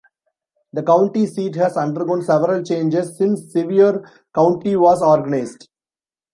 [0.73, 5.69] The county seat has undergone several changes since Sevier County was organized.